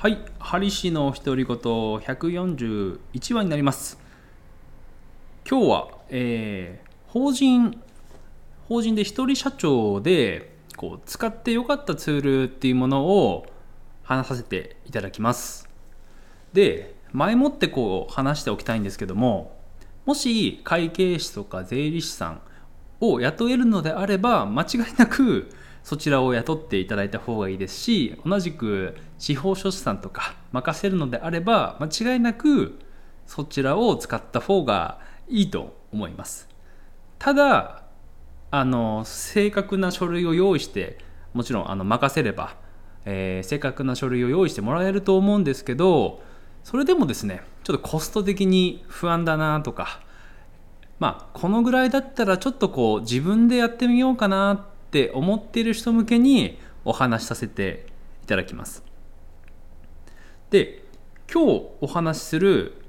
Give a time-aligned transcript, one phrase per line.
[0.00, 3.98] はい、ハリ氏の独り言141話になります。
[5.46, 7.78] 今日は、えー法人
[8.66, 13.44] 法人で一人社長でこう使ってよかったツールっていうものを
[14.02, 15.68] 話させていただきます。
[16.54, 19.54] で、前もってこう話しておきたいんですけども、
[20.06, 22.40] もし会計士とか税理士さん
[23.00, 25.50] を雇えるのであれば間違いなく
[25.90, 32.78] そちらを雇っていただいた方がいいですし同じく司法書士さんとか任せるのであれば間違いなく
[33.26, 36.48] そちらを使った方がいいと思います。
[37.18, 37.82] ただ
[38.52, 40.98] あの正確な書類を用意して
[41.34, 42.54] もちろんあの任せれば、
[43.04, 46.22] えー正確な書類を用意してもらえると思うんですけど
[46.62, 49.98] それでもですねちょっとコスト的に不安だなとか
[51.00, 57.86] まあこのぐらいだったらちょっとこう自分でやってみようかなっって思っている人向けにお話しさせて
[58.24, 58.82] いただきます。
[60.50, 60.82] で
[61.32, 62.82] 今日お話しする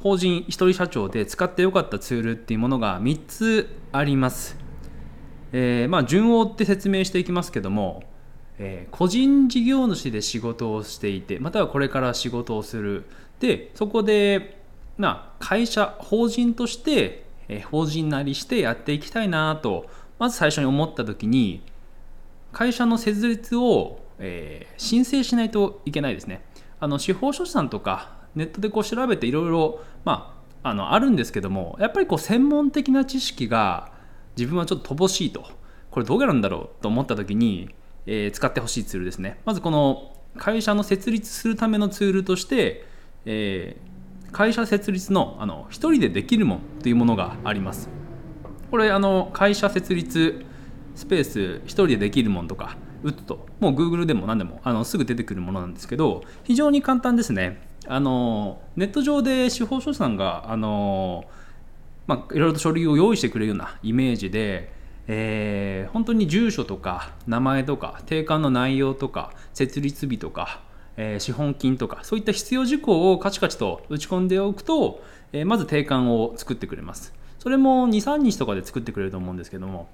[0.00, 4.56] 法人一人社長で使ってよかったツールっていうものが3つあります、
[5.52, 8.02] えーまあ順を追って説明していきますけども、
[8.58, 13.04] えー個人事業主で仕事をしていてまたはこれから仕事をする。
[13.38, 14.60] でそこで、
[14.96, 19.86] まあ、会社法人として、え法人なりしてやっていきたいなと
[20.18, 21.62] まず最初に思った時に
[22.52, 26.42] 会社の設立を、えー申請しないといけないですね。
[26.80, 33.90] あの司法書士さんとかネットでこう調べていろいろまああのあるんですけどもやっぱりこう専門的な知識が
[34.36, 35.44] 自分はちょっと乏しいと。
[35.90, 37.70] これどうやるんだろうと思った時に、
[38.06, 39.40] えー使ってほしいツールですね。
[39.44, 42.84] まずこの会社の設立するためのツールとして、
[43.24, 43.88] えー
[44.30, 47.88] 会社設立のあの一人でできるもんというものがあります。
[48.70, 50.44] これあの会社設立
[50.94, 57.66] スペース一人でできるもんとか打つともう Google でも何でもあのすぐ出てくるものなんですけど非常に簡単ですね。
[57.86, 61.24] あのネット上で司法書士さんがあの、
[62.06, 64.72] まあ、いろいろと書類を用意してくれるようなイメージで、
[65.06, 70.60] えー本当に住所とか名前とか定款の内容とか設立日とか、
[70.98, 77.14] えー資本金とかそういった必要事項をカチカチと打ち込んでおくと、えーまず定款を作ってくれます。
[77.48, 79.88] それも23日とかで作ってくれると思うんですけども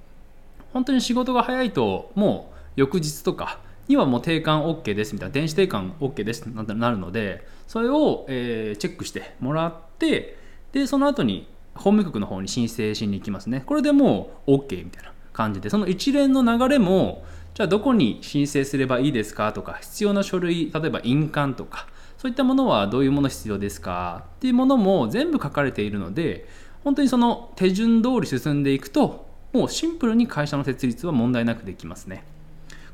[0.73, 10.37] 本当に仕事が早いともう翌日とかにはもう定款 OK ですみたいな電子定款 OK ですってなるのでそれを、えーチェックしてもらって
[10.73, 13.63] でその後に法務局の方に申請しに行きますね。
[13.65, 21.87] これでもう OK みたいな感じでその一連の流れもじゃあどこに申請すればいいですかとか必要な書類例えば印鑑とか
[22.19, 26.49] そういったものはどういうもの必要ですかっていうものも全部書かれているので
[26.85, 32.25] 本当にその手順通り進んでいくともうシンプルに会社の設立は問題なくできますね。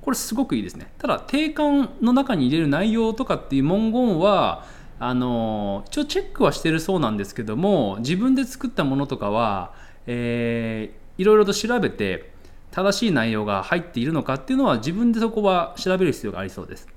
[0.00, 0.92] これすごくいいですね。
[0.98, 4.64] ただ定款の中に入れる内容とかっていう文言は
[4.98, 9.74] あの一応チェックはしてるそうなんですけども自分で作ったものとかは、
[10.06, 12.32] えーいろいろと調べて
[12.70, 16.88] 正しい内容が入っているのかっていうのは自分でそこは調べる必要がありそうです。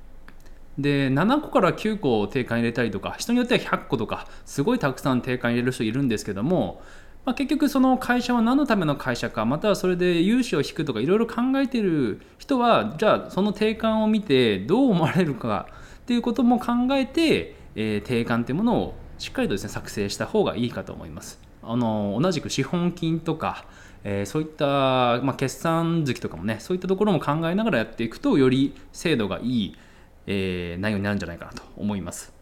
[0.78, 6.82] で7個から9個定款入れたりとか人によっては100個とかすごいたくさん定款入れる人いるんですけども、
[7.26, 15.68] まあ、結局その会社は何のための会社かまたはそれで融資を引くとかいろいろ考えてる人はじゃあその定款を見てどう思われるか
[16.04, 21.40] っていうことも考えて、えー定款っていうものをしっかりとですね作成した方がいいかと思います。
[21.62, 23.66] あの同じく資本金とか、
[24.04, 29.78] えーそういった、まあ、決算月とかもねそういったところも考えながらやっていくとより精度がいい、
[30.28, 32.34] えー内容になるんじゃないかなと思います。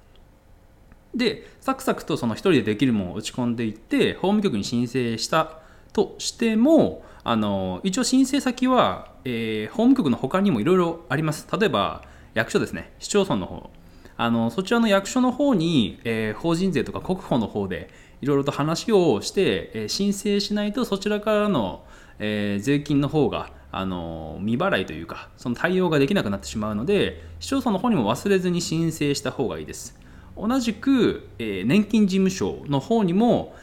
[1.13, 5.59] でサクサクとその一人でできるものを打ち込んでいって法務局に申請した
[5.91, 11.47] としてもあの一応申請先は、えー法務局の他にもいろいろあります。
[11.57, 12.03] 例えば
[12.33, 12.93] 役所ですね。
[12.99, 13.69] 市町村の方。
[14.17, 17.89] あのそちらの役所の方に、えー法人税とか国保の方で
[18.21, 21.83] いろいろと話をして、えー申請しないとそちらからの、
[22.19, 29.97] えー税金の方があの未払いというかその対応ができなくなってしまうので市町村の方にも忘れずに申請した方がいいです。
[30.37, 33.55] 同じく、えー年金事務所の方にも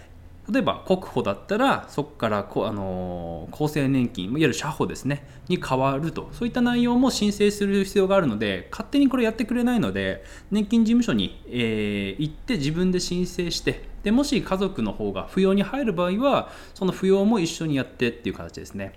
[0.50, 6.28] 例えば国保だったらそこからこ、あのー厚生年金いわゆる社保ですねに変わると。
[6.32, 18.92] そういった内容も申請する必要があるので勝手にこれやってくれないので年金事務所に、えー行って自分で申請してでもし家族の方が扶養に入る場合はその扶養も一緒にやってっていう形ですね。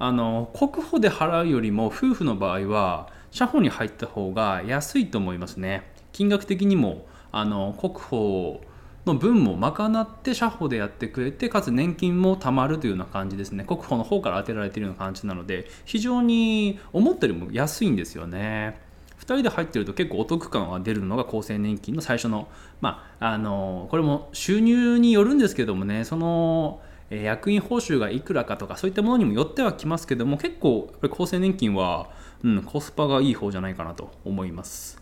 [0.00, 5.92] あの国保で払うよりも夫婦の場合は社保に入った方が安いと思いますね。
[6.10, 8.62] 金額的にもあの国保
[9.04, 13.62] の分も賄って社保でやってくれてかつ年金も貯まるというような感じですね。
[13.64, 18.80] 国保の方から当てられているような感じなので非常に思ったよりも安いんですよね。
[19.18, 22.48] 2人で入ってると結構お得感は出るのが厚生年金の最初の
[22.80, 32.08] まああのこれも収入によるんですけどもねその役員報酬がいくらかとかそういったものにもよってはきますけども結構厚生年金は、
[32.44, 35.00] うん、コスパがいい方じゃないかなと思います。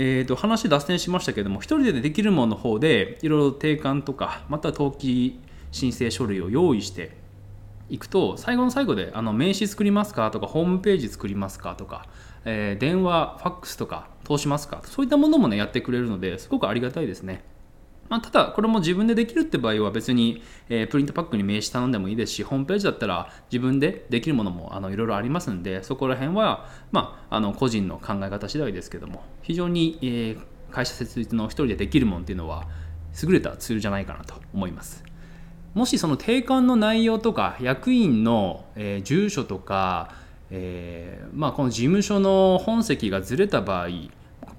[0.00, 5.40] えーと、話脱線しましたけども1人でできるものの方でいろいろ定款とかまた登記
[5.72, 7.16] 申請書類を用意して
[7.90, 12.06] いくと最後の最後であの名刺作りますかとかホームページ作りますかとか、
[12.44, 17.42] えー、電話ファックスとか通しますかそういったものもねやってくれるのですごくありがたいですね。
[18.08, 30.38] まあ、ただ、これも自分でできるって場合は別に、えー、プリントパックに名刺頼んでもいいですし、ホームページだったら自分でできるものもあのいろいろありますんで、そこら辺は、まあ、あの個人の考え方次第ですけども、非常に、えー、
[30.70, 32.66] 会社設立の一人でできるものっていうのは、
[33.22, 35.04] 優れたツールじゃないかなと思います。
[35.74, 40.12] もしその定款の内容とか、役員の、えー、住所とか、
[40.50, 43.88] えーまあ、この事務所の本籍がずれた場合、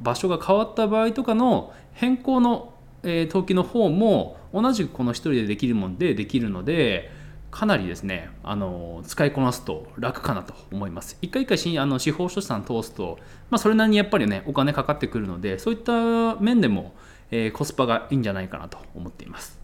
[0.01, 2.73] 場所が変わった場合とかの変更の
[3.03, 7.11] えー、登記の方も同じくこの1人でできるもんでできるので
[7.51, 11.17] かなりですねあの使いこなすと楽かなと思います。
[11.21, 13.17] 一回一回しあの司法書士さん通すと、
[13.49, 16.93] まあ、それなりにやっぱりねお金かかってくるのでそういった面でも、
[17.31, 19.57] えー、コスパがいいんじゃないかなと思っています。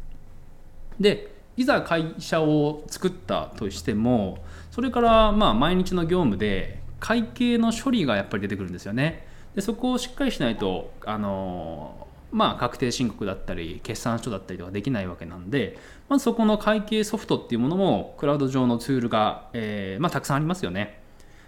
[0.99, 4.39] でいざ会社を作ったとしても
[4.71, 9.27] それからまあ毎日の業務で会計の処理がやっぱり出てくるんですよね。
[9.53, 15.77] でそこをしっかりしないとあのまあ、確定申告だったり決算書だったりとかできないわけなんで、
[16.09, 21.01] まずそこの会計ソフトっていうものもクラウド上のツールが、えー、まあ、たくさんありますよね。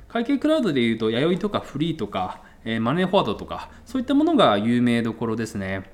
[0.08, 5.92] 会計クラウドでいうと弥生とかフリーとか、えー、マネーフォワードとかそういったものが有名どころですね。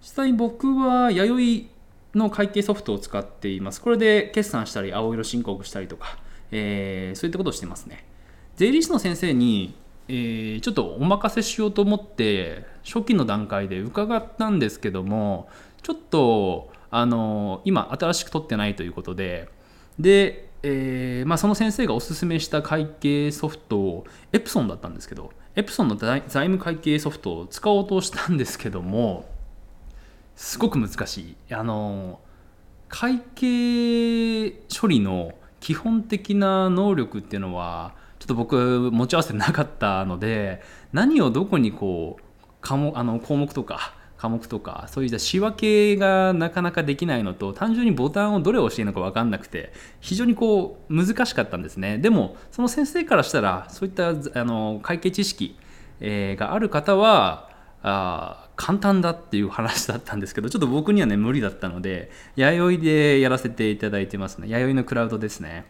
[0.00, 1.68] 実際僕は弥
[2.14, 3.80] 生の会計ソフトを使っています。
[3.80, 6.18] これで決算したり青色申告したりとか、
[6.50, 8.06] えー、そういったことをしてますね。
[8.56, 9.74] 税理士の先生に
[10.08, 15.48] えー、ちょっとお任せしようと思って初期の段階で伺ったんですけども
[15.82, 19.48] ちょっとあの今新しく取ってないということで
[19.98, 29.24] で、えーまあ、その先生がおすすめした会計ソフトエプソンだったんですけどエプソンの財務会計ソフトを使おうとしたんですけども
[30.36, 31.54] すごく難しい。
[31.54, 32.20] あの
[32.88, 37.94] 会計処理の基本的な能力っていうのは
[38.24, 40.62] ちょっと僕持ち合わせてなかったので
[40.94, 42.22] 何をどこにこう
[42.62, 51.98] 科目あの項目とか科目とかそういう仕分けがなかなかできないのと単純にボタンをどれを押していいのか分かんなくて非常にこう難しかったんですね。
[51.98, 55.58] でもその先生からしたらそういったあの会計知識、
[56.00, 57.50] えー、がある方は
[57.82, 64.48] あ簡単だっていう話だったんですけどちょっと僕にはね無理だったので弥生でやらせていただいてますね。
[64.48, 65.66] 弥生のクラウドですね。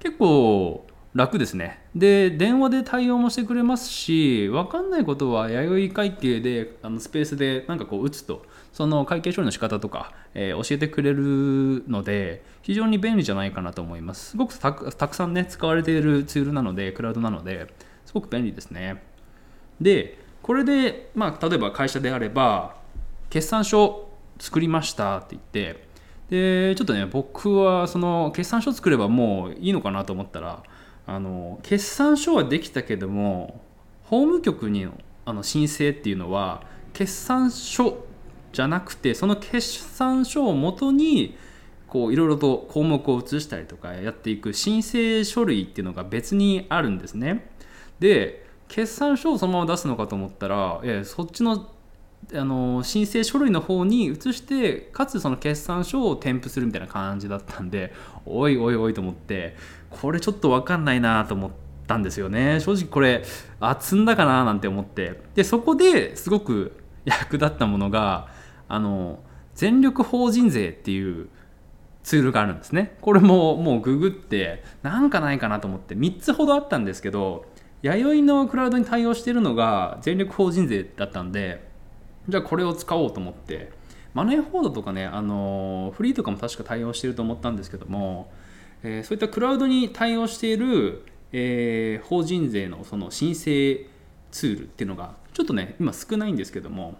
[0.00, 1.80] 結構楽ですね。
[1.94, 14.30] で、電話で対応もしてくれますし、分かんないことは弥生会計であのスペースでなんかこう打つと、その会計処理の仕方とか、えー、教えてくれるので、非常に便利じゃないかなと思います。
[14.32, 17.72] すごくたくさんね、使われているツールなので、クラウドなので、
[18.04, 19.02] すごく便利ですね。
[19.80, 22.76] で、これで、まあ、例えば会社であれば、
[23.30, 25.86] 決算書作りましたって言って、
[26.28, 30.62] で、ちょっとね、僕はその決算書作ればもういいのかなと思ったら、
[31.06, 33.60] あの決算書はできたけども
[34.04, 34.88] 法務局に
[35.24, 36.62] あの申請っていうのは
[36.92, 38.04] 決算書
[38.52, 41.36] じゃなくてその決算書をもとに
[41.88, 47.50] こういろいろと項目を移したりとかやっていく申請書類っていうのが別にあるんですね。
[48.00, 51.70] で決算書をそのまま出すのかと思ったら、えそっちの
[52.34, 57.92] あの申請書類の方に移してかつその決算書を添付するみたいな感じだったんで
[58.24, 59.54] おいおいおいと思って
[59.90, 61.50] これちょっと分かんないなと思っ
[61.86, 62.60] たんですよね。
[62.60, 63.24] 正直これ
[63.60, 65.20] あ積んだかななんて思って。
[65.34, 66.72] でそこですごく
[67.04, 68.28] 役立ったものが
[68.68, 69.20] あの
[69.54, 71.28] 全力法人税っていう
[72.02, 72.96] ツールがあるんですね。
[73.00, 77.46] これももうググってなんかないかなと思って3つほどあったんですけど
[77.82, 81.68] 弥生のクラウドに対応してるのが全力法人税だったんで
[82.28, 83.70] じゃあこれを使おうと思って。
[84.14, 88.30] マネーフォードとかねあのフリーとかも確か対応してると思ったんですけども
[88.82, 93.86] えー、そういったクラウドに対応している、えー、法人税のその申請
[94.30, 96.96] ツールっていうのがちょっとね今少ないんですけども、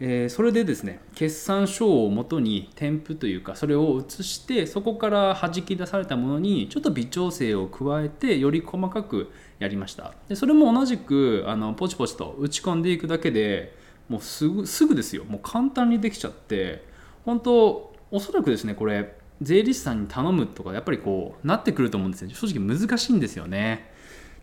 [0.00, 10.14] えー、それでですね決算書をもとに添付というかそれを移してそこから弾き出されたものにちょっと微調整を加えてより細かくやりました。
[10.28, 13.76] でそれも同じくあのポチポチと打ち込んでいくだけで
[14.08, 15.24] もうすぐすぐですよ。
[15.24, 16.86] もう簡単にできちゃって。
[17.24, 22.30] 本当おそらくですねこれ税理士さんに頼むとかやっぱりこうなってくると思うんですよ。
[22.30, 23.92] 正直難しいんですよね。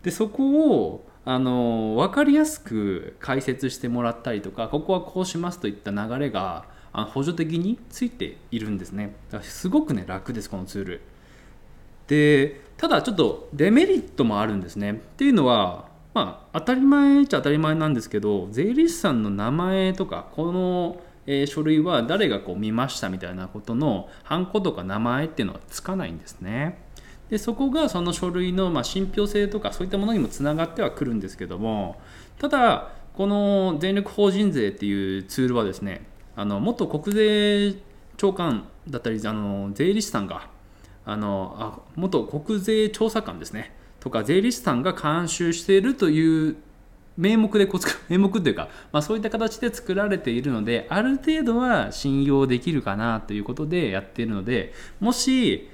[0.02, 9.16] でそこをあの分かりやすく解説してもらったりとかここはこうしますといった流れが補助的についているんですね。
[9.30, 11.00] だからすごくね楽ですこのツール。
[12.06, 14.92] でただちょっとデメリットもあるんですね。
[14.92, 20.96] っていうのはまあ当たり前っちゃ当たり前なんですけど税理士さんの名前とかこの
[21.28, 26.78] えー、書類は誰がこう見ましたみたいなことのハンコとか名前っていうのはつかないんですね。
[27.30, 32.00] でそこがその書類のま信憑性とかそういったものにもつながってはくるんですけども
[32.38, 36.06] ただこの全力法人税っていうツールはですね
[36.36, 37.74] あの元国税
[38.16, 40.48] 長官だったりあの税理士さんが
[41.04, 43.74] あのあ元国税調査官ですね
[44.06, 46.56] とか税理士さんが監修しているという
[47.16, 55.68] 名目でこう 名目というか、まあ、そういった形で作られているのである程度は信用できるかなということでやっているのでもし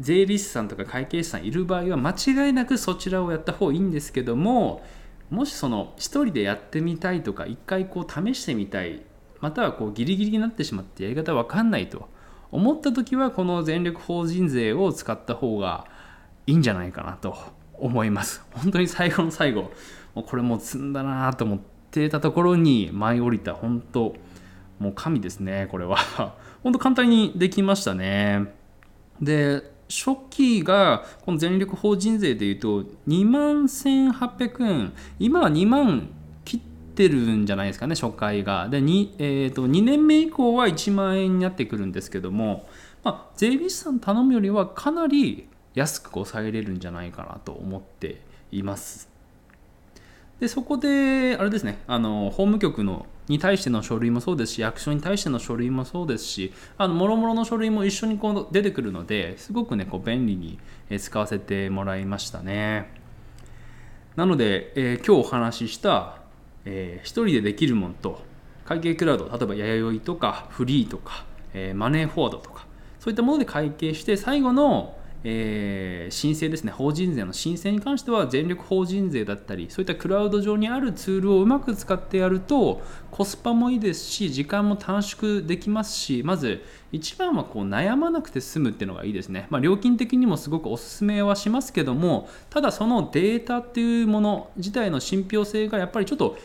[0.00, 4.84] 税理士さんとか会計士さんいる場合は間違いなくそちらをやった方がいいんですけども
[5.30, 9.02] もしその1人でやってみたいとか1回こう試してみたい
[9.40, 12.08] またはこうギリギリになってしまってやり方わかんないと
[12.50, 15.86] 思った時はこの全力法人税を使った方が
[16.48, 17.36] いいんじゃないかなと。
[17.80, 18.42] 思います。
[18.52, 19.72] 本当に最後の最後
[20.14, 21.58] もうこれもう積んだなと思っ
[21.90, 24.14] てたところに舞い降りた本当
[24.78, 25.96] もう神ですねこれは。
[26.62, 28.52] 本当簡単にできましたね。
[29.20, 34.92] で初期がこの全力法人税でいうと2万1800円。
[35.18, 36.08] 今は2万
[36.44, 36.60] 切っ
[36.94, 38.68] てるんじゃないですかね初回が。
[38.68, 42.66] で 2,、えーと、2年目以降は1万円になってくるんですけども、
[43.04, 49.08] まあ、税理士さん頼むよりはかなり安く抑えれるんじゃないかなと思っています。
[50.40, 51.78] でそこであれですね。
[51.86, 60.58] あの法務局のに対しての書類もそうですし役所に対しての書類もそうですしあの諸々の書類も一緒にこう出てくるのですごくねこう便利に
[60.98, 62.90] 使わせてもらいましたね。
[64.14, 66.22] なので、えー、今日お話しした、
[66.64, 68.22] えー、一人でできるものと
[68.64, 72.66] 会計クラウド例えば弥生とかフリーとか、えー、マネーフォワードとか
[72.98, 74.96] そういったもので会計して最後の
[75.28, 82.80] えー、申請ですね、法人税の申請に関しては全力法人税だったり、そういったクラウド上にあるツールをうまく使ってやると、
[83.10, 89.48] コスパもいいですし、時間も短縮できますし、まず一番はこう悩まなくて済むっていうのがいいですね。
[89.50, 96.38] まあ、料金的にもすごくおすすめはしますけども、ただそのデータっていうもの自体の信憑性がやっぱりちょっと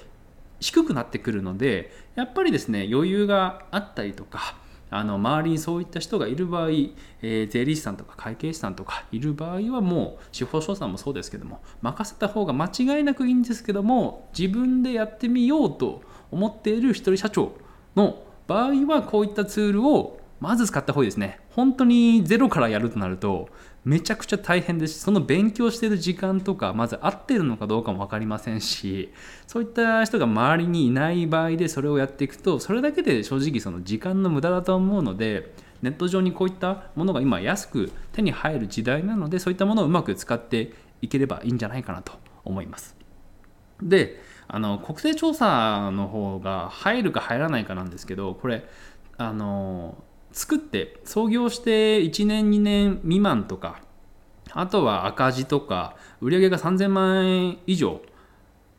[0.59, 4.55] 低くなってくるので、やっぱりですね、余裕があったりとか、
[4.91, 17.53] あの周りにそういった人がいる場合、えー、税理士さんとか会計士さんとかいる場合はもう司法書士さんもそうですけども任せた方が間違いなくいいんですけども自分でやってみようと思っている一人社長
[17.95, 21.39] の場合はこういったツールをまず使った方がいいですね。
[21.51, 23.49] 本当にゼロからやるとなると
[23.83, 29.11] めちゃくちゃ大変ですしその勉強してる時間とかまず合ってるのかどうかも分かりませんし
[29.47, 42.13] そういった人が周りにいない場合でそれをやっていくとそれだけで正直その時間の無駄だと思うのでネット上にこういったものが今安く手に入る時代なのでそういったものをうまく使っていければいいんじゃないかなと
[42.45, 42.95] 思います。
[43.81, 48.67] であの国勢調査の方が入るか入らないかなんですけどこれ
[49.17, 53.81] あの作って創業して1年2年未満とか
[54.51, 58.01] あとは赤字とか売上が3000万円以上、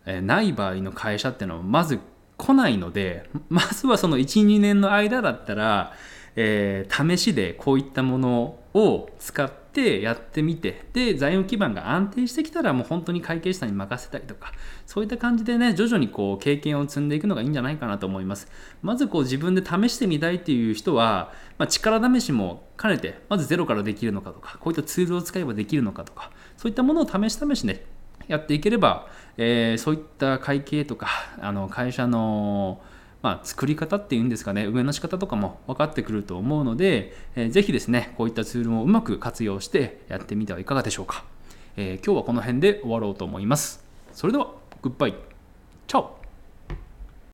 [0.05, 1.99] ない場合の会社っていうのはまず
[2.37, 5.93] 来ないのでまずはその12年の間だったら、
[6.37, 14.53] えー、試しでこういったものを使ってってやってみてで財務基盤が安定してきたらもう本当に会計士さんに任せたりとか
[14.85, 18.49] そういった感じでね徐々にこう経験を積んでいくのがいいんじゃないかなと思います。
[18.83, 27.87] まずこう自分で試してみたいっていう人は、まあ、力試しも兼ねてまずゼロからできるのかとかこういったツールを使えばできるのかとかそういったものを試し試しね
[28.29, 31.09] やっていければ、えー、そういった会計とか
[31.41, 32.83] あの会社の
[33.23, 34.67] まあ、作り方っていうんですかね。
[34.67, 41.25] 上の仕方とかも分かってくると思うので、えー、ぜひですねこういったツールもうまく活用してやってみてはいかがでしょうか、
[41.77, 43.85] えー、今日はこの辺で終わろうと思います。
[44.13, 44.51] それでは
[44.83, 45.15] グッバイ
[45.87, 46.22] チャオ。